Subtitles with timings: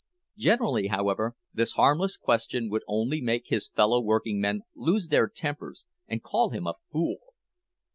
[0.35, 6.23] Generally, however, this harmless question would only make his fellow workingmen lose their tempers and
[6.23, 7.17] call him a fool.